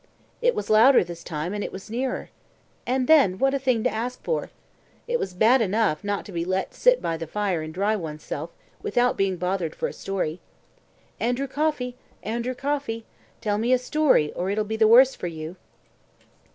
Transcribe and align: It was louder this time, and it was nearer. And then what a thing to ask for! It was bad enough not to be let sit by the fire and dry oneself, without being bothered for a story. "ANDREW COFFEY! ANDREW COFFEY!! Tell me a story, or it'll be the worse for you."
It 0.41 0.55
was 0.55 0.71
louder 0.71 1.03
this 1.03 1.23
time, 1.23 1.53
and 1.53 1.63
it 1.63 1.71
was 1.71 1.87
nearer. 1.91 2.31
And 2.87 3.05
then 3.07 3.37
what 3.37 3.53
a 3.53 3.59
thing 3.59 3.83
to 3.83 3.89
ask 3.93 4.23
for! 4.23 4.49
It 5.07 5.19
was 5.19 5.35
bad 5.35 5.61
enough 5.61 6.03
not 6.03 6.25
to 6.25 6.31
be 6.31 6.43
let 6.43 6.73
sit 6.73 7.03
by 7.03 7.17
the 7.17 7.27
fire 7.27 7.61
and 7.61 7.71
dry 7.71 7.95
oneself, 7.95 8.49
without 8.81 9.15
being 9.15 9.37
bothered 9.37 9.75
for 9.75 9.87
a 9.87 9.93
story. 9.93 10.39
"ANDREW 11.19 11.49
COFFEY! 11.49 11.95
ANDREW 12.23 12.55
COFFEY!! 12.55 13.05
Tell 13.41 13.59
me 13.59 13.71
a 13.73 13.77
story, 13.77 14.33
or 14.33 14.49
it'll 14.49 14.63
be 14.63 14.75
the 14.75 14.87
worse 14.87 15.13
for 15.13 15.27
you." 15.27 15.55